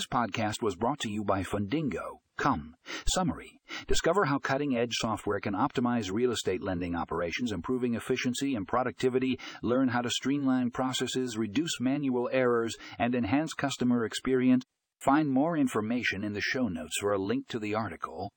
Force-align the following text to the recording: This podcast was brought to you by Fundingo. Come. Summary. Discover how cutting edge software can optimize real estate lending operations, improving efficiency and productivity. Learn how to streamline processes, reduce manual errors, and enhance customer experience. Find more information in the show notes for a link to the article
This 0.00 0.06
podcast 0.06 0.62
was 0.62 0.76
brought 0.76 0.98
to 1.00 1.10
you 1.10 1.22
by 1.22 1.42
Fundingo. 1.42 2.20
Come. 2.38 2.74
Summary. 3.06 3.60
Discover 3.86 4.24
how 4.24 4.38
cutting 4.38 4.74
edge 4.74 4.94
software 4.94 5.40
can 5.40 5.52
optimize 5.52 6.10
real 6.10 6.32
estate 6.32 6.62
lending 6.62 6.96
operations, 6.96 7.52
improving 7.52 7.96
efficiency 7.96 8.54
and 8.54 8.66
productivity. 8.66 9.38
Learn 9.62 9.88
how 9.88 10.00
to 10.00 10.08
streamline 10.08 10.70
processes, 10.70 11.36
reduce 11.36 11.78
manual 11.80 12.30
errors, 12.32 12.78
and 12.98 13.14
enhance 13.14 13.52
customer 13.52 14.06
experience. 14.06 14.64
Find 15.00 15.28
more 15.28 15.54
information 15.54 16.24
in 16.24 16.32
the 16.32 16.40
show 16.40 16.68
notes 16.68 16.96
for 16.98 17.12
a 17.12 17.18
link 17.18 17.46
to 17.48 17.58
the 17.58 17.74
article 17.74 18.30